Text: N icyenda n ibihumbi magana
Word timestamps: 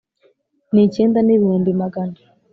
N 0.73 0.75
icyenda 0.85 1.19
n 1.23 1.29
ibihumbi 1.35 1.71
magana 1.81 2.17